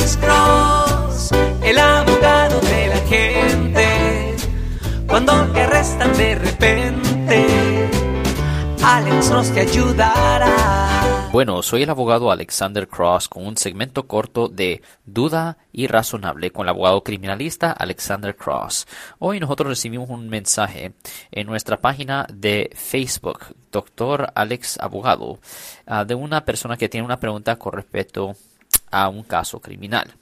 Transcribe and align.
Cross, 0.00 1.30
el 1.62 1.78
abogado 1.78 2.60
de 2.60 2.86
la 2.88 3.00
gente. 3.08 4.36
Cuando 5.06 5.46
te 5.52 5.60
arrestan 5.60 6.16
de 6.16 6.34
repente, 6.36 7.90
Alex 8.82 9.52
te 9.52 9.60
ayudará. 9.60 11.28
Bueno, 11.32 11.62
soy 11.62 11.82
el 11.82 11.90
abogado 11.90 12.30
Alexander 12.30 12.88
Cross 12.88 13.28
con 13.28 13.46
un 13.46 13.56
segmento 13.56 14.08
corto 14.08 14.48
de 14.48 14.82
Duda 15.04 15.58
y 15.70 15.86
Razonable 15.86 16.50
con 16.50 16.64
el 16.64 16.70
abogado 16.70 17.04
criminalista 17.04 17.70
Alexander 17.70 18.34
Cross. 18.34 18.88
Hoy 19.18 19.38
nosotros 19.38 19.68
recibimos 19.68 20.08
un 20.10 20.28
mensaje 20.28 20.94
en 21.30 21.46
nuestra 21.46 21.80
página 21.80 22.26
de 22.32 22.70
Facebook, 22.74 23.54
Doctor 23.70 24.32
Alex 24.34 24.78
Abogado, 24.80 25.38
ah, 25.86 26.04
de 26.04 26.14
una 26.14 26.44
persona 26.44 26.76
que 26.76 26.88
tiene 26.88 27.04
una 27.04 27.20
pregunta 27.20 27.56
con 27.56 27.74
respecto 27.74 28.30
a 28.30 28.49
un 28.92 29.22
caso 29.22 29.60
criminal. 29.60 30.14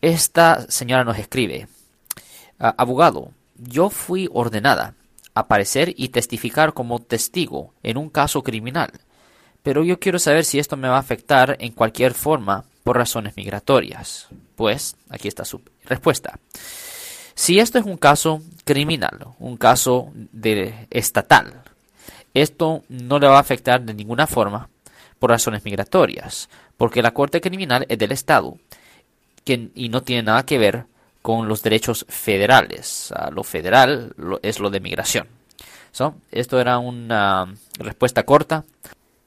Esta 0.00 0.70
señora 0.70 1.04
nos 1.04 1.18
escribe, 1.18 1.68
ah, 2.58 2.74
abogado, 2.78 3.32
yo 3.56 3.90
fui 3.90 4.28
ordenada 4.32 4.94
a 5.34 5.40
aparecer 5.40 5.94
y 5.96 6.08
testificar 6.08 6.72
como 6.72 7.00
testigo 7.00 7.74
en 7.82 7.98
un 7.98 8.08
caso 8.08 8.42
criminal, 8.42 8.90
pero 9.62 9.84
yo 9.84 10.00
quiero 10.00 10.18
saber 10.18 10.44
si 10.44 10.58
esto 10.58 10.76
me 10.76 10.88
va 10.88 10.96
a 10.96 11.00
afectar 11.00 11.56
en 11.60 11.72
cualquier 11.72 12.14
forma 12.14 12.64
por 12.82 12.96
razones 12.96 13.36
migratorias. 13.36 14.28
Pues 14.56 14.96
aquí 15.10 15.28
está 15.28 15.44
su 15.44 15.60
respuesta. 15.84 16.38
Si 17.34 17.58
esto 17.58 17.78
es 17.78 17.84
un 17.84 17.96
caso 17.96 18.42
criminal, 18.64 19.34
un 19.38 19.56
caso 19.56 20.10
de 20.14 20.86
estatal, 20.90 21.62
esto 22.34 22.84
no 22.88 23.18
le 23.18 23.26
va 23.28 23.36
a 23.36 23.40
afectar 23.40 23.82
de 23.82 23.94
ninguna 23.94 24.26
forma 24.26 24.68
por 25.20 25.30
razones 25.30 25.64
migratorias, 25.64 26.48
porque 26.76 27.02
la 27.02 27.12
Corte 27.12 27.40
Criminal 27.40 27.86
es 27.88 27.98
del 27.98 28.10
Estado 28.10 28.56
y 29.74 29.88
no 29.88 30.02
tiene 30.02 30.22
nada 30.22 30.44
que 30.44 30.58
ver 30.58 30.86
con 31.22 31.48
los 31.48 31.62
derechos 31.62 32.06
federales. 32.08 33.12
lo 33.32 33.44
federal 33.44 34.14
es 34.42 34.58
lo 34.58 34.70
de 34.70 34.80
migración. 34.80 35.28
esto 36.30 36.60
era 36.60 36.78
una 36.78 37.54
respuesta 37.78 38.24
corta. 38.24 38.64